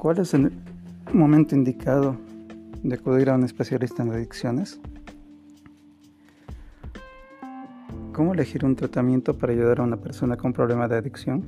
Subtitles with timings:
[0.00, 0.50] ¿Cuál es el
[1.12, 2.16] momento indicado
[2.82, 4.80] de acudir a un especialista en adicciones?
[8.14, 11.44] ¿Cómo elegir un tratamiento para ayudar a una persona con problema de adicción?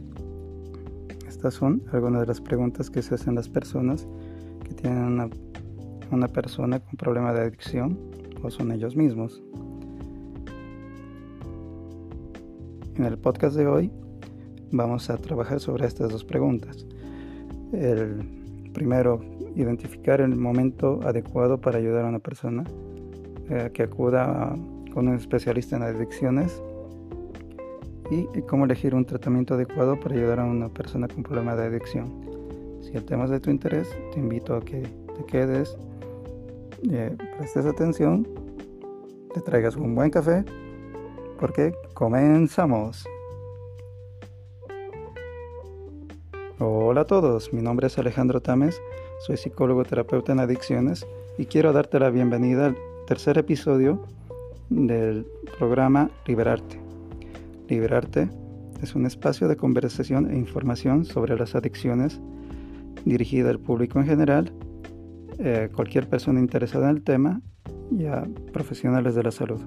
[1.27, 4.06] Estas son algunas de las preguntas que se hacen las personas
[4.64, 5.30] que tienen una,
[6.10, 7.98] una persona con problema de adicción
[8.42, 9.42] o son ellos mismos.
[12.96, 13.91] En el podcast de hoy
[14.73, 16.84] vamos a trabajar sobre estas dos preguntas.
[17.73, 18.41] El
[18.72, 19.20] primero,
[19.54, 22.64] identificar el momento adecuado para ayudar a una persona
[23.50, 24.56] eh, que acuda
[24.92, 26.62] con un especialista en adicciones
[28.10, 32.10] y, cómo elegir un tratamiento adecuado para ayudar a una persona con problema de adicción.
[32.82, 35.76] Si el tema es de tu interés, te invito a que te quedes,
[36.90, 38.26] eh, prestes atención,
[39.32, 40.45] te traigas un buen café,
[41.38, 43.06] porque comenzamos.
[46.65, 48.80] Hola a todos, mi nombre es Alejandro Tames,
[49.27, 51.04] soy psicólogo terapeuta en adicciones
[51.37, 54.01] y quiero darte la bienvenida al tercer episodio
[54.71, 55.27] del
[55.59, 56.80] programa Liberarte.
[57.69, 58.30] Liberarte
[58.80, 62.21] es un espacio de conversación e información sobre las adicciones
[63.04, 64.53] dirigida al público en general,
[65.41, 67.41] eh, cualquier persona interesada en el tema
[67.91, 69.60] y a profesionales de la salud.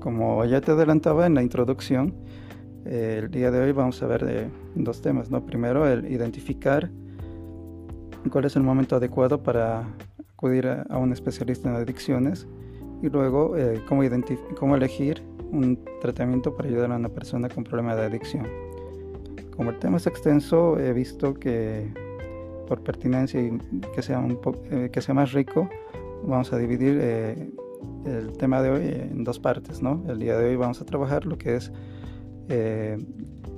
[0.00, 2.12] Como ya te adelantaba en la introducción,
[2.84, 5.30] el día de hoy vamos a ver de dos temas.
[5.30, 5.44] ¿no?
[5.44, 6.90] Primero, el identificar
[8.30, 9.86] cuál es el momento adecuado para
[10.32, 12.46] acudir a, un especialista en adicciones
[13.02, 14.02] y luego eh, cómo,
[14.58, 18.46] cómo elegir un tratamiento para ayudar a una persona con problema de adicción.
[19.56, 21.92] Como el tema es extenso, he visto que
[22.66, 23.58] por pertinencia y
[23.94, 24.38] que sea, un
[24.70, 25.68] eh, que sea más rico,
[26.22, 27.50] vamos a dividir eh,
[28.06, 29.82] el tema de hoy en dos partes.
[29.82, 30.04] ¿no?
[30.08, 31.72] El día de hoy vamos a trabajar lo que es
[32.48, 32.96] eh,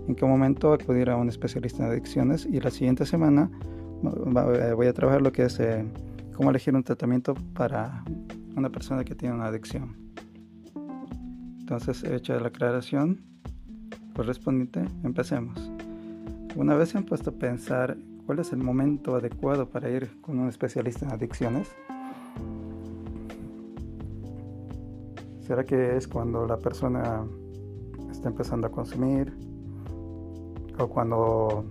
[0.09, 3.51] en qué momento acudir a un especialista en adicciones y la siguiente semana
[4.03, 5.85] eh, voy a trabajar lo que es eh,
[6.35, 8.05] cómo elegir un tratamiento para
[8.57, 9.97] una persona que tiene una adicción.
[11.61, 13.23] Entonces, hecha la aclaración
[14.15, 15.71] correspondiente, empecemos.
[16.57, 17.97] Una vez se han puesto a pensar
[18.27, 21.69] cuál es el momento adecuado para ir con un especialista en adicciones,
[25.41, 27.25] ¿será que es cuando la persona
[28.11, 29.33] está empezando a consumir
[30.83, 31.65] o cuando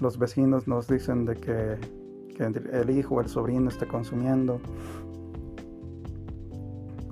[0.00, 2.00] los vecinos nos dicen de que,
[2.38, 4.60] el hijo o el sobrino está consumiendo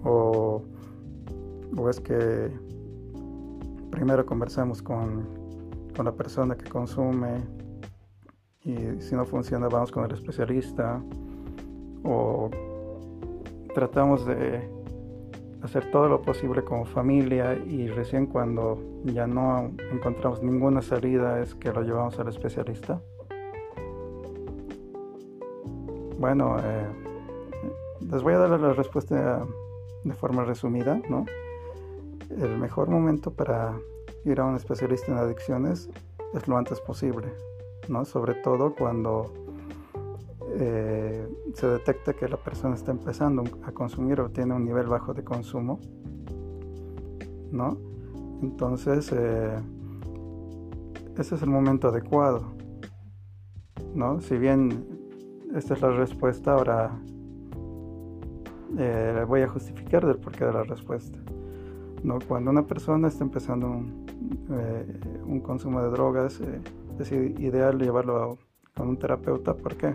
[0.03, 0.63] o,
[1.77, 2.51] o es que
[3.91, 5.29] primero conversamos con,
[5.95, 7.43] con la persona que consume
[8.65, 11.03] y si no funciona vamos con el especialista
[12.05, 12.49] o
[13.75, 14.67] tratamos de
[15.63, 21.55] hacer todo lo posible como familia y recién cuando ya no encontramos ninguna salida es
[21.55, 23.01] que lo llevamos al especialista.
[26.19, 26.87] Bueno, eh,
[28.11, 29.47] les voy a dar la respuesta
[30.05, 31.27] de forma resumida, ¿no?
[32.31, 33.79] El mejor momento para
[34.25, 35.89] ir a un especialista en adicciones
[36.35, 37.29] es lo antes posible,
[37.89, 38.05] ¿no?
[38.05, 39.33] Sobre todo cuando
[40.51, 45.13] eh, se detecta que la persona está empezando a consumir o tiene un nivel bajo
[45.13, 45.79] de consumo,
[47.53, 47.77] ¿no?
[48.43, 49.57] Entonces, eh,
[51.19, 52.55] ese es el momento adecuado,
[53.95, 54.21] ¿no?
[54.21, 54.87] Si bien
[55.55, 56.99] esta es la respuesta, ahora
[58.79, 61.19] eh, voy a justificar del porqué de la respuesta.
[62.03, 62.19] ¿no?
[62.29, 64.07] Cuando una persona está empezando un,
[65.27, 66.41] un consumo de drogas,
[67.01, 68.39] es ideal llevarlo
[68.77, 69.55] con un terapeuta.
[69.55, 69.95] ¿Por qué?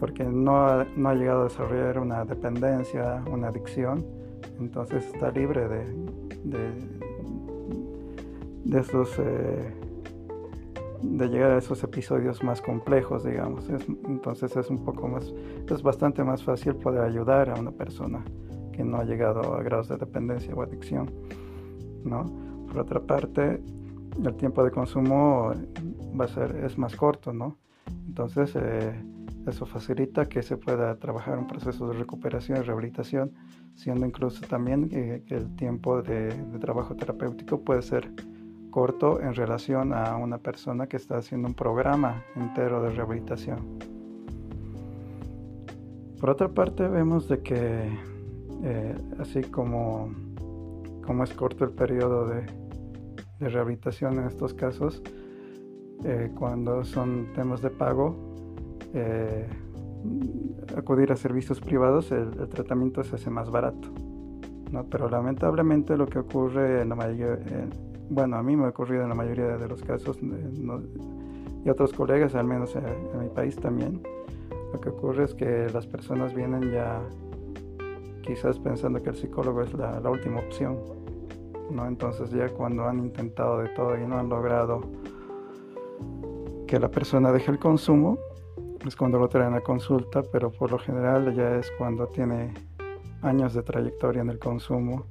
[0.00, 4.04] Porque no ha, no ha, llegado a desarrollar una dependencia, una adicción,
[4.58, 5.84] entonces está libre de,
[6.44, 6.70] de,
[8.64, 9.74] de esos, eh,
[11.02, 13.68] de llegar a esos episodios más complejos, digamos.
[13.68, 15.32] entonces es un poco más,
[15.68, 18.24] es bastante más fácil poder ayudar a una persona
[18.72, 21.10] que no ha llegado a grados de dependencia o adicción,
[22.04, 22.24] ¿no?
[22.68, 23.60] Por otra parte,
[24.24, 25.52] el tiempo de consumo
[26.18, 27.56] va a ser, es más corto, ¿no?
[28.06, 28.92] Entonces, eh,
[29.48, 33.32] eso facilita que se pueda trabajar un proceso de recuperación y rehabilitación,
[33.74, 36.28] siendo incluso también que, el tiempo de,
[36.60, 38.10] trabajo terapéutico puede ser
[38.70, 43.78] corto en relación a una persona que está haciendo un programa entero de rehabilitación.
[46.20, 47.88] Por otra parte, vemos de que
[48.64, 50.12] eh, así como,
[51.06, 52.46] como es corto el periodo de,
[53.40, 55.00] rehabilitación en estos casos,
[56.04, 58.27] eh, cuando son temas de pago,
[58.94, 59.46] eh,
[60.76, 63.88] acudir a servicios privados, el, tratamiento se hace más barato.
[64.70, 64.84] ¿no?
[64.84, 67.38] Pero lamentablemente lo que ocurre en la mayoría,
[68.10, 70.18] bueno, a mí me ha ocurrido en la mayoría de los casos,
[71.64, 72.84] y otros colegas, al menos en,
[73.20, 74.02] mi país también,
[74.72, 77.00] lo que ocurre es que las personas vienen ya
[78.22, 80.78] quizás pensando que el psicólogo es la, la última opción,
[81.70, 81.86] ¿no?
[81.86, 84.82] Entonces ya cuando han intentado de todo y no han logrado
[86.66, 88.18] que la persona deje el consumo,
[88.88, 92.54] es cuando lo traen a consulta, pero por lo general ya es cuando tiene
[93.22, 95.04] años de trayectoria en el consumo,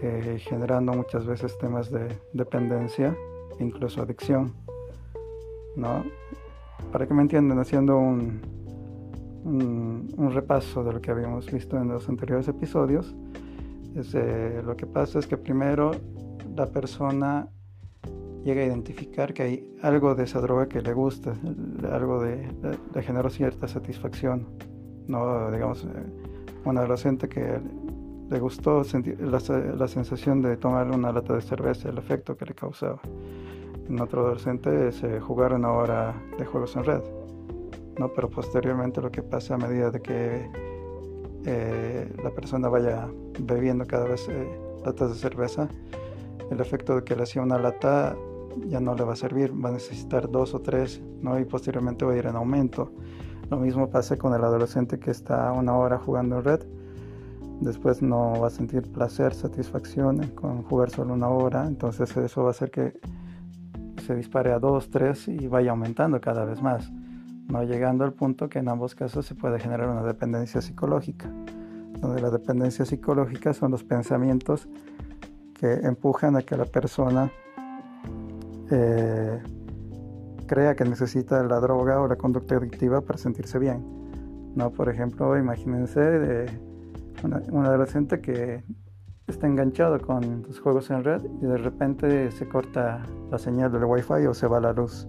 [0.00, 3.14] eh, generando muchas veces temas de dependencia,
[3.58, 4.54] incluso adicción.
[5.76, 6.04] ¿no?
[6.90, 8.40] Para que me entiendan, haciendo un,
[9.44, 13.14] un, repaso de lo que habíamos visto en los anteriores episodios,
[13.94, 15.90] eh, lo que pasa es que primero
[16.56, 17.48] la persona
[18.44, 21.34] llega a identificar que hay algo de esa droga que le gusta,
[21.92, 22.48] algo de,
[22.94, 24.46] le generó cierta satisfacción.
[25.06, 25.88] No, digamos, eh,
[26.64, 27.60] un adolescente que
[28.30, 28.82] le gustó
[29.18, 33.00] la, la, sensación de tomar una lata de cerveza, el efecto que le causaba.
[33.88, 37.00] En otro adolescente es eh, jugar una hora de juegos en red.
[37.98, 38.08] ¿no?
[38.12, 40.48] Pero posteriormente lo que pasa a medida de que
[41.44, 43.08] eh, la persona vaya
[43.40, 44.28] bebiendo cada vez
[44.84, 45.68] latas de cerveza,
[46.50, 48.16] el efecto de que le hacía una lata
[48.66, 51.38] ya no le va a servir, va a necesitar dos o tres, ¿no?
[51.38, 52.92] Y posteriormente va a ir en aumento.
[53.50, 56.60] Lo mismo pasa con el adolescente que está una hora jugando en red,
[57.60, 62.48] después no va a sentir placer, satisfacción con jugar solo una hora, entonces eso va
[62.48, 62.98] a hacer que
[64.06, 66.90] se dispare a dos, tres y vaya aumentando cada vez más,
[67.48, 71.30] no llegando al punto que en ambos casos se puede generar una dependencia psicológica,
[72.00, 74.68] donde la dependencia psicológica son los pensamientos
[75.54, 77.30] que empujan a que la persona
[78.70, 79.42] eh,
[80.46, 83.84] crea que necesita la droga o la conducta adictiva para sentirse bien.
[84.54, 84.70] ¿no?
[84.70, 86.60] Por ejemplo, imagínense de
[87.22, 88.64] un adolescente que
[89.28, 93.84] está enganchado con los juegos en red y de repente se corta la señal del
[93.84, 95.06] wifi o se va la luz.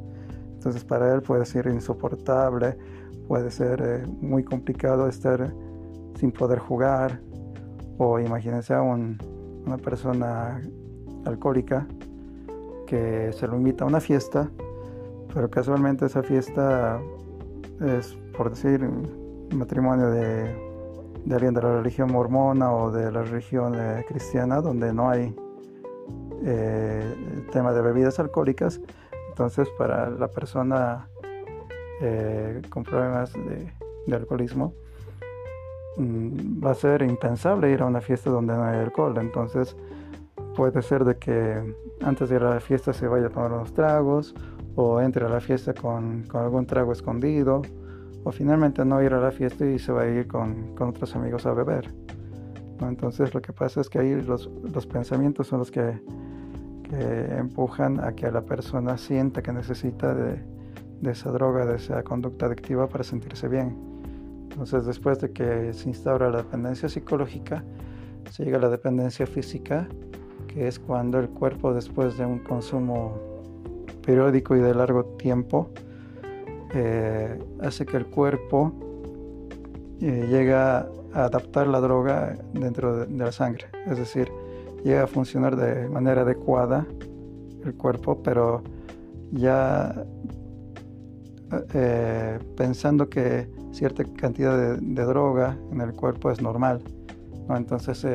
[0.54, 2.78] Entonces para él puede ser insoportable,
[3.28, 5.52] puede ser eh, muy complicado estar
[6.20, 7.20] sin poder jugar.
[7.98, 10.62] O imagínense a una persona
[11.26, 11.88] alcohólica
[12.92, 14.52] que se lo invita a una fiesta,
[15.34, 17.00] pero casualmente esa fiesta
[17.80, 18.86] es, por decir,
[19.54, 20.54] matrimonio de,
[21.34, 25.34] alguien de la religión mormona o de la religión eh, cristiana, donde no hay
[26.44, 28.82] eh, tema de bebidas alcohólicas.
[29.30, 31.08] Entonces, para la persona
[32.02, 33.72] eh, con problemas de,
[34.06, 34.74] de alcoholismo,
[35.96, 39.18] mm, va a ser impensable ir a una fiesta donde no hay alcohol.
[39.18, 39.78] Entonces,
[40.56, 43.74] puede ser de que antes de ir a la fiesta se vaya a tomar unos
[43.74, 44.36] tragos
[44.76, 47.62] o entre a la fiesta con, algún trago escondido
[48.24, 51.46] o finalmente no ir a la fiesta y se va a ir con, otros amigos
[51.46, 51.94] a beber.
[52.82, 54.50] Entonces lo que pasa es que ahí los,
[54.92, 56.02] pensamientos son los que,
[56.92, 60.44] empujan a que la persona sienta que necesita de,
[61.00, 63.78] de esa droga, de esa conducta adictiva para sentirse bien.
[64.50, 67.64] Entonces después de que se instaura la dependencia psicológica,
[68.30, 69.88] se llega a la dependencia física
[70.54, 73.14] que es cuando el cuerpo después de un consumo
[74.06, 75.70] periódico y de largo tiempo
[76.74, 78.74] eh, hace que el cuerpo
[80.02, 84.32] eh, llega a adaptar la droga dentro de, la sangre, es decir,
[84.84, 86.88] llega a funcionar de manera adecuada
[87.64, 88.64] el cuerpo, pero
[89.32, 90.06] ya
[91.74, 96.82] eh, pensando que cierta cantidad de, droga en el cuerpo es normal.
[97.48, 97.58] ¿no?
[97.58, 98.06] Entonces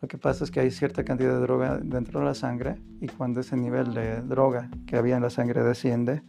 [0.00, 3.08] lo que pasa es que hay cierta cantidad de droga dentro de la sangre y
[3.08, 6.22] cuando ese nivel de droga que había en la sangre desciende,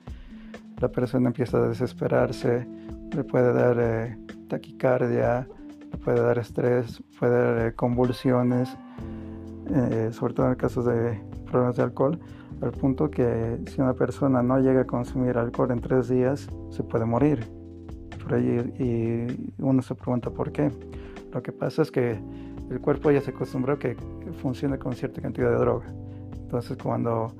[0.80, 2.68] la persona empieza a desesperarse,
[3.16, 5.48] le puede dar eh, taquicardia,
[5.92, 8.76] le puede dar estrés, puede dar eh, convulsiones,
[9.72, 12.20] eh, sobre todo en casos de problemas de alcohol,
[12.62, 16.84] al punto que si una persona no llega a consumir alcohol en tres días, se
[16.84, 17.46] puede morir.
[18.24, 20.72] Por ahí, y uno se pregunta por qué.
[21.32, 22.20] Lo que pasa es que
[22.70, 23.96] el cuerpo ya se acostumbró que
[24.42, 25.88] funcione con cierta cantidad de droga.
[26.34, 27.34] Entonces cuando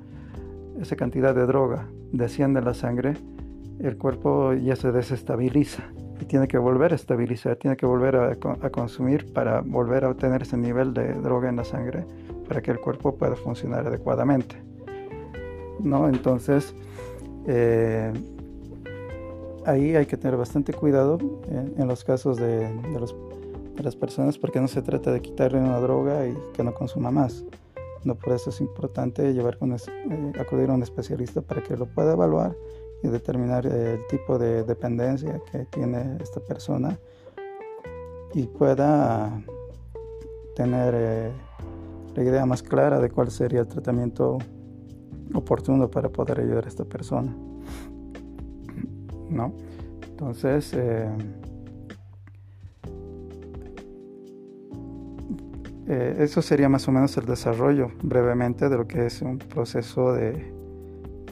[0.80, 3.14] esa cantidad de droga desciende a la sangre,
[3.78, 5.84] el cuerpo ya se desestabiliza
[6.20, 8.36] y tiene que volver a estabilizar, tiene que volver a,
[8.70, 12.04] consumir para volver a obtener ese nivel de droga en la sangre
[12.46, 14.56] para que el cuerpo pueda funcionar adecuadamente.
[15.82, 16.08] ¿No?
[16.08, 16.74] Entonces,
[17.46, 18.12] eh,
[19.64, 21.18] ahí hay que tener bastante cuidado
[21.48, 22.68] en, los casos de
[22.98, 23.14] los
[23.82, 27.44] las personas porque no se trata de quitarle una droga y que no consuma más.
[28.04, 29.76] No por eso es importante llevar con, eh,
[30.38, 32.56] acudir a un especialista para que lo pueda evaluar
[33.02, 36.98] y determinar el tipo de dependencia que tiene esta persona
[38.34, 39.42] y pueda
[40.54, 41.32] tener eh,
[42.14, 44.38] la idea más clara de cuál sería el tratamiento
[45.34, 47.34] oportuno para poder ayudar a esta persona.
[49.30, 49.54] ¿no?
[50.08, 50.74] Entonces,
[55.92, 60.12] eh, eso sería más o menos el desarrollo brevemente de lo que es un proceso
[60.12, 60.54] de,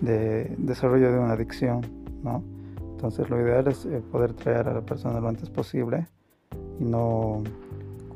[0.01, 1.83] de desarrollo de una adicción,
[2.25, 2.43] ¿no?
[2.91, 6.09] Entonces lo ideal es eh, poder traer a la persona lo antes posible
[6.81, 7.45] y no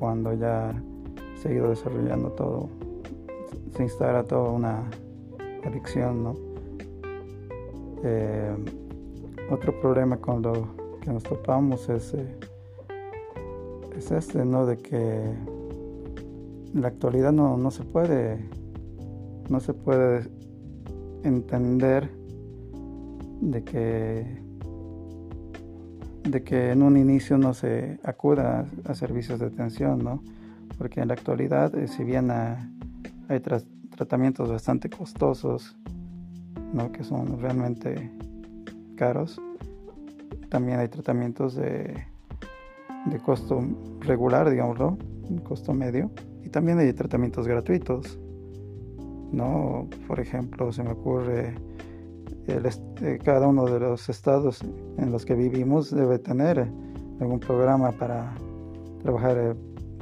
[0.01, 0.75] cuando ya
[1.37, 2.69] se ha ido desarrollando todo,
[3.77, 4.83] se instala toda una
[5.65, 6.37] adicción, ¿no?
[8.03, 8.53] Eh,
[9.49, 12.17] otro problema con lo que nos topamos es,
[13.97, 14.67] es este, ¿no?
[14.67, 15.52] De que
[16.75, 18.49] en la actualidad no, no se puede,
[19.49, 20.29] no se puede
[21.25, 22.11] entender
[23.41, 24.43] de que
[26.25, 30.23] de que en un inicio no se acuda a, servicios de atención, ¿no?
[30.79, 33.41] Porque en la actualidad, eh, si bien hay
[33.91, 35.77] tratamientos bastante costosos,
[36.73, 36.93] ¿no?
[36.93, 38.11] Que son realmente
[38.97, 39.41] caros,
[40.49, 42.07] también hay tratamientos de,
[43.07, 43.61] de costo
[44.01, 44.99] regular, digámoslo,
[45.43, 46.11] costo medio,
[46.53, 48.19] también hay tratamientos gratuitos,
[49.33, 49.89] ¿no?
[50.07, 51.55] Por ejemplo, se me ocurre
[52.47, 54.61] el, cada uno de los estados
[54.99, 56.69] en los que vivimos debe tener
[57.21, 58.35] algún programa para
[59.03, 59.55] trabajar eh,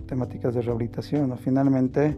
[0.06, 1.36] temáticas de rehabilitación.
[1.38, 2.16] Finalmente,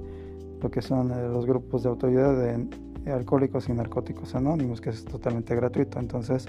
[0.60, 5.04] lo que son eh, los grupos de autoridad de alcohólicos y narcóticos anónimos, que es
[5.04, 5.98] totalmente gratuito.
[5.98, 6.46] Entonces,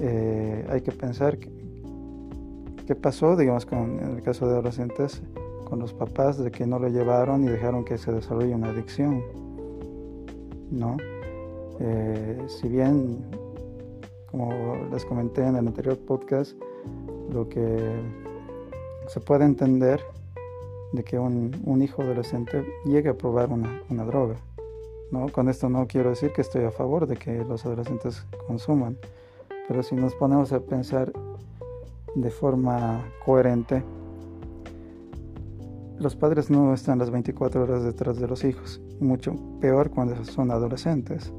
[0.00, 5.20] eh, hay que pensar qué pasó, digamos, con, en el caso de adolescentes,
[5.68, 9.22] con los papás, de que no lo llevaron y dejaron que se desarrolle una adicción,
[10.70, 10.96] ¿no?
[11.80, 13.24] Eh, si bien,
[14.30, 16.56] como les comenté en el anterior podcast,
[17.32, 18.00] lo que
[19.06, 20.00] se puede entender
[20.92, 24.36] de que un, hijo adolescente llegue a probar una, droga.
[25.10, 25.28] ¿no?
[25.28, 28.96] Con esto no quiero decir que estoy a favor de que los adolescentes consuman,
[29.66, 31.12] pero si nos ponemos a pensar
[32.14, 33.82] de forma coherente,
[36.00, 40.50] los padres no están las 24 horas detrás de los hijos, mucho peor cuando son
[40.50, 41.32] adolescentes.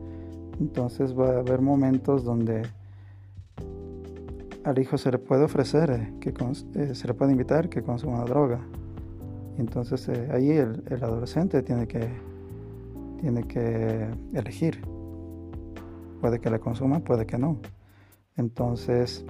[0.60, 2.64] Entonces va a haber momentos donde
[4.66, 6.34] al hijo se le puede ofrecer, eh, que
[6.76, 8.60] eh, se le puede invitar que consuma droga.
[9.58, 12.10] Y entonces eh, ahí el, adolescente tiene que,
[13.22, 14.82] tiene que elegir.
[16.20, 17.58] Puede que la consuma, puede que no.
[18.36, 19.26] Entonces,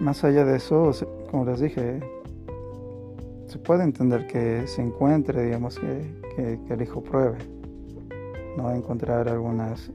[0.00, 0.92] más allá de eso,
[1.30, 2.00] como les dije,
[3.50, 7.38] se puede entender que se encuentre, digamos, que el hijo pruebe
[8.56, 9.92] no encontrar algunas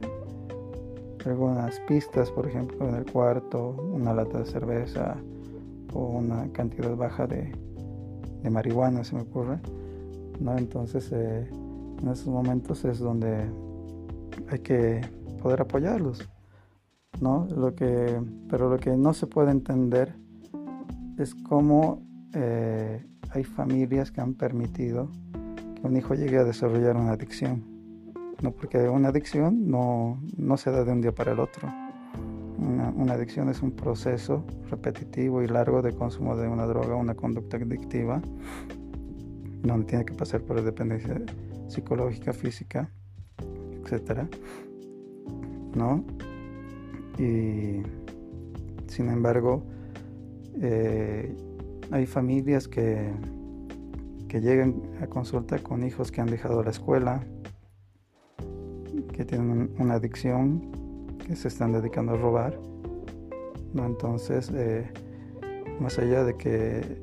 [1.30, 5.16] algunas pistas, por ejemplo, en el cuarto, una lata de cerveza
[5.94, 7.52] o una cantidad baja de,
[8.44, 9.60] de marihuana, se me ocurre.
[10.40, 10.58] ¿no?
[10.58, 13.50] Entonces, eh, en esos momentos es donde
[14.50, 15.02] hay que
[15.42, 16.30] poder apoyarlos.
[17.22, 17.48] ¿no?
[17.56, 20.16] Lo que, pero lo que no se puede entender
[21.18, 25.10] es cómo eh, hay familias que han permitido
[25.76, 27.76] que un hijo llegue a desarrollar una adicción.
[28.42, 28.52] ¿no?
[28.52, 30.20] porque una adicción no,
[30.58, 31.72] se da de un día para el otro.
[32.58, 37.58] Una, adicción es un proceso repetitivo y largo de consumo de una droga, una conducta
[37.58, 38.22] adictiva,
[39.62, 41.22] donde tiene que pasar por dependencia
[41.68, 42.90] psicológica, física,
[43.86, 44.22] etc.
[45.76, 46.04] ¿no?
[47.18, 47.82] Y
[48.88, 49.64] sin embargo,
[50.62, 51.36] eh,
[51.92, 53.12] hay familias que,
[54.28, 57.24] que llegan a consulta con hijos que han dejado la escuela,
[59.14, 62.60] que tienen una adicción, que se están dedicando a robar.
[63.74, 63.86] ¿no?
[63.86, 64.92] Entonces, eh,
[65.80, 67.02] más allá de que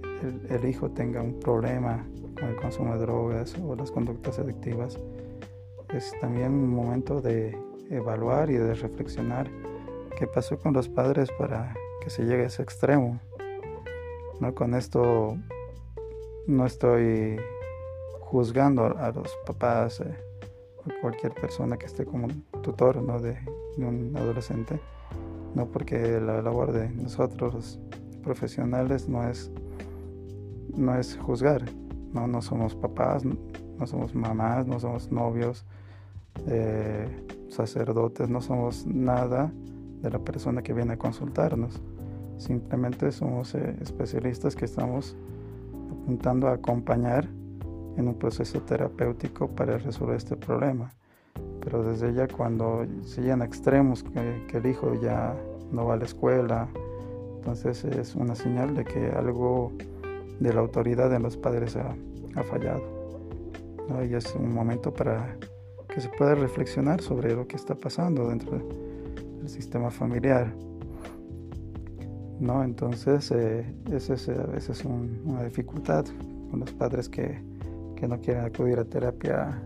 [0.50, 2.06] el, hijo tenga un problema
[2.38, 4.98] con el consumo de drogas o las conductas adictivas,
[5.94, 7.58] es también un momento de
[7.90, 9.50] evaluar y de reflexionar
[10.18, 13.20] qué pasó con los padres para que se llegue a ese extremo.
[14.40, 14.54] ¿No?
[14.54, 15.36] Con esto
[16.46, 17.36] no estoy
[18.20, 20.00] juzgando a los papás.
[20.00, 20.16] Eh,
[21.00, 22.28] cualquier persona que esté como
[22.62, 23.20] tutor ¿no?
[23.20, 23.38] de,
[23.78, 24.80] un adolescente,
[25.54, 27.78] no porque la labor de nosotros
[28.22, 29.50] profesionales no es,
[30.74, 31.64] no es juzgar,
[32.12, 32.26] ¿no?
[32.26, 35.64] no somos papás, no somos mamás, no somos novios,
[36.46, 37.08] eh,
[37.48, 39.52] sacerdotes, no somos nada
[40.00, 41.80] de la persona que viene a consultarnos.
[42.42, 45.14] Simplemente somos eh, especialistas que estamos
[45.92, 47.28] apuntando a acompañar
[47.96, 50.90] en un proceso terapéutico para resolver este problema.
[51.60, 55.36] Pero desde ya cuando se llegan extremos, que, el hijo ya
[55.70, 56.68] no va a la escuela,
[57.36, 59.70] entonces es una señal de que algo
[60.40, 61.94] de la autoridad de los padres ha,
[62.42, 62.82] fallado.
[64.04, 65.36] Y es un momento para
[65.86, 68.58] que se pueda reflexionar sobre lo que está pasando dentro
[69.38, 70.52] del sistema familiar.
[72.42, 72.64] ¿No?
[72.64, 76.04] Entonces, eh, esa es, esa es una dificultad
[76.50, 77.40] con los padres que,
[77.96, 79.62] que, no quieren acudir a terapia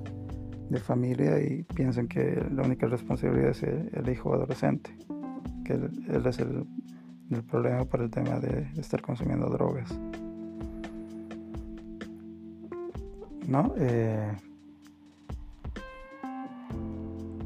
[0.68, 4.94] de familia y piensan que la única responsabilidad es el, hijo adolescente,
[5.64, 6.66] que él, es el,
[7.30, 9.98] el, problema por el tema de estar consumiendo drogas.
[13.48, 13.72] ¿No?
[13.78, 14.32] Eh,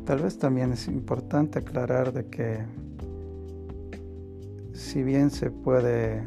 [0.04, 2.64] tal vez también es importante aclarar de que
[4.90, 6.20] si bien se puede,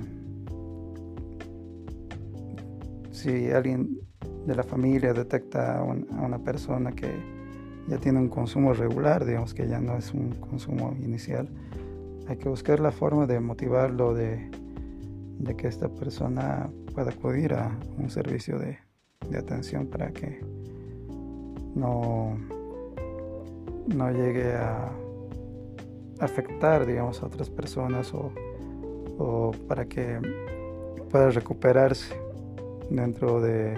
[3.11, 3.99] si alguien
[4.47, 7.11] de la familia detecta a, una persona que
[7.89, 11.49] ya tiene un consumo regular, digamos que ya no es un consumo inicial,
[12.29, 14.49] hay que buscar la forma de motivarlo, de,
[15.57, 18.77] que esta persona pueda acudir a un servicio de,
[19.37, 20.39] atención para que
[21.75, 22.37] no,
[23.93, 24.89] no llegue a
[26.21, 28.31] afectar, digamos, a otras personas o
[29.67, 30.19] para que
[31.09, 32.15] pueda recuperarse
[32.89, 33.77] dentro de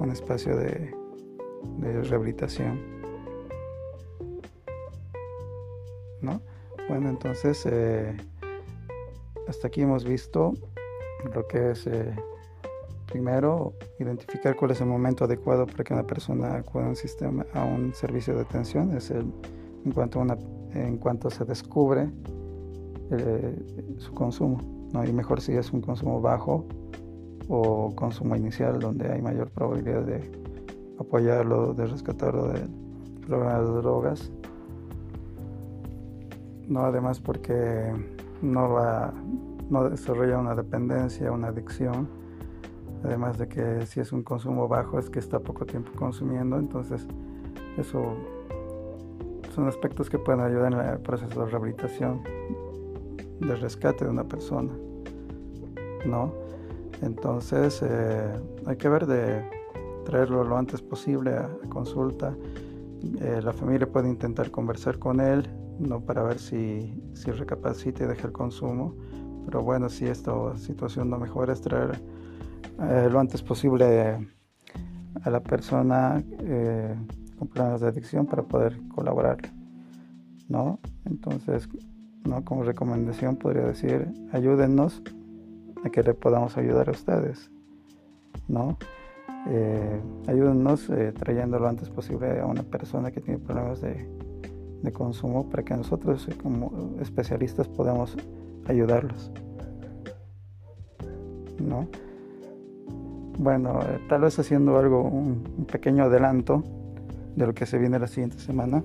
[0.00, 0.94] un espacio de,
[1.80, 2.80] rehabilitación.
[6.20, 6.40] ¿No?
[6.88, 8.16] Bueno, entonces eh,
[9.48, 10.54] hasta aquí hemos visto
[11.34, 12.14] lo que es eh,
[13.06, 17.46] primero identificar cuál es el momento adecuado para que una persona acuda a un sistema
[17.54, 19.32] a un servicio de atención es el,
[19.84, 20.36] en cuanto una,
[20.72, 22.08] en cuanto se descubre
[23.10, 24.58] eh, su consumo.
[24.92, 25.04] ¿no?
[25.04, 26.64] Y mejor si es un consumo bajo
[27.48, 30.30] o consumo inicial donde hay mayor probabilidad de
[30.98, 32.68] apoyarlo, de rescatarlo del
[33.26, 34.32] problema de drogas.
[36.68, 37.92] No, además porque
[38.42, 39.12] no va,
[39.70, 42.08] no desarrolla una dependencia, una adicción.
[43.04, 47.06] Además de que si es un consumo bajo es que está poco tiempo consumiendo, entonces
[47.76, 48.14] eso
[49.54, 52.20] son aspectos que pueden ayudar en el proceso de rehabilitación
[53.40, 54.72] de rescate de una persona,
[56.04, 56.32] ¿no?
[57.02, 58.32] Entonces eh,
[58.66, 59.44] hay que ver de
[60.04, 62.36] traerlo lo antes posible a, consulta.
[63.20, 68.06] Eh, la familia puede intentar conversar con él, no para ver si, si recapacita y
[68.06, 68.94] deja el consumo,
[69.44, 72.00] pero bueno, si esta situación no mejora, es traer
[72.80, 74.26] eh, lo antes posible
[75.22, 76.22] a la persona
[77.38, 79.38] con problemas de adicción para poder colaborar,
[80.48, 80.78] ¿no?
[81.04, 81.68] Entonces,
[82.44, 85.02] como recomendación podría decir, ayúdennos
[85.84, 87.50] a que le podamos ayudar a ustedes,
[88.48, 88.76] ¿no?
[89.48, 94.08] Eh, ayúdennos eh, trayendo lo antes posible a una persona que tiene problemas de,
[94.92, 98.16] consumo para que nosotros eh, como especialistas podamos
[98.68, 99.32] ayudarlos,
[101.58, 101.88] ¿no?
[103.38, 106.62] Bueno, tal vez haciendo algo, un, un pequeño adelanto
[107.34, 108.84] de lo que se viene la siguiente semana,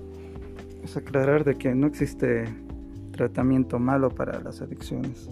[0.84, 2.46] es aclarar de que no existe
[3.22, 5.30] tratamiento malo para las adicciones,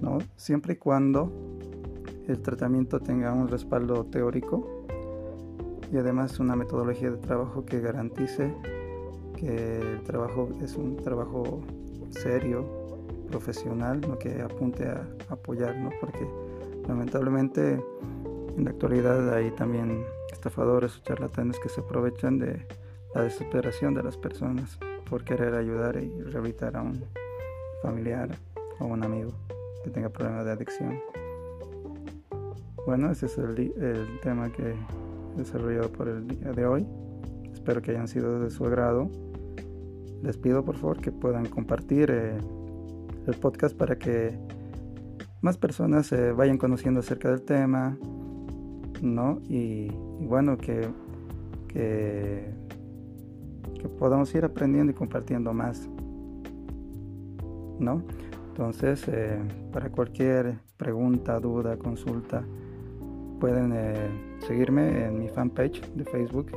[0.00, 0.20] ¿no?
[0.36, 1.30] Siempre y cuando
[2.26, 4.86] el tratamiento tenga un respaldo teórico
[5.92, 8.54] y además una metodología de trabajo que garantice
[9.36, 11.60] que el trabajo es un trabajo
[12.08, 12.64] serio,
[13.28, 14.18] profesional, ¿no?
[14.18, 16.26] que apunte a apoyar, porque
[16.88, 17.84] lamentablemente
[18.56, 22.66] en la actualidad hay también estafadores o charlatanes que se aprovechan de
[23.14, 24.78] la desesperación de las personas
[25.10, 27.04] por querer ayudar y rehabilitar a un
[27.82, 28.30] familiar
[28.78, 29.32] o un amigo
[29.82, 31.00] que tenga problemas de adicción.
[32.86, 33.72] Bueno, ese es el,
[34.22, 36.86] tema que he desarrollado por el día de hoy.
[37.52, 39.10] Espero que hayan sido de su agrado.
[40.22, 42.38] Les pido por favor que puedan compartir eh,
[43.26, 44.38] el podcast para que
[45.40, 47.98] más personas se vayan conociendo acerca del tema,
[49.02, 49.40] ¿no?
[49.48, 49.88] Y,
[50.20, 50.88] bueno, que
[53.80, 55.88] que podamos ir aprendiendo y compartiendo más.
[57.78, 58.02] ¿No?
[58.48, 59.38] Entonces, eh,
[59.72, 62.44] para cualquier pregunta, duda, consulta,
[63.40, 63.94] pueden eh,
[64.46, 66.50] seguirme en mi fanpage de Facebook,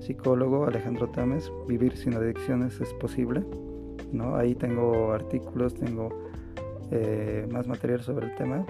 [0.00, 3.44] psicólogo Alejandro Tames, Vivir sin adicciones es posible.
[4.12, 4.34] ¿no?
[4.34, 6.08] Ahí tengo artículos, tengo
[6.90, 8.66] eh, más material sobre el tema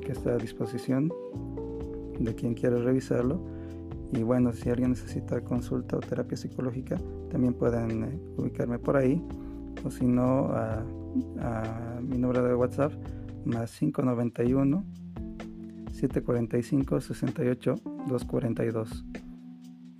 [0.00, 1.12] que está a disposición
[2.18, 3.40] de quien quiera revisarlo
[4.12, 9.22] y bueno, si alguien necesita consulta o terapia psicológica, también pueden eh, ubicarme por ahí.
[9.84, 10.84] O si no, a,
[12.02, 12.92] mi número de WhatsApp,
[13.46, 14.84] más 591
[15.92, 17.74] 745 68
[18.06, 19.04] 242.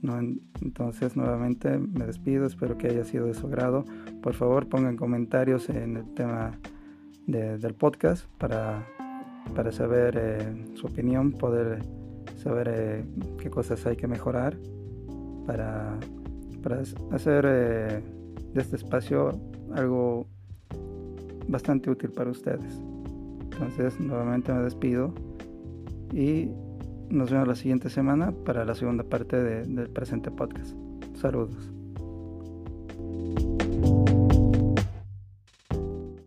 [0.02, 0.18] No,
[0.60, 3.84] entonces nuevamente me despido, espero que haya sido de su agrado.
[4.20, 6.58] Por favor pongan comentarios en el tema
[7.26, 8.86] del podcast para,
[9.54, 11.82] para saber eh, su opinión, poder
[12.42, 13.04] saber eh,
[13.38, 14.56] qué cosas hay que mejorar
[15.46, 15.98] para,
[16.62, 18.02] para hacer eh,
[18.52, 19.30] de este espacio
[19.74, 20.26] algo
[21.48, 22.80] bastante útil para ustedes.
[23.42, 25.14] Entonces, nuevamente me despido
[26.12, 26.50] y
[27.08, 30.74] nos vemos la siguiente semana para la segunda parte del presente podcast.
[31.14, 31.81] Saludos.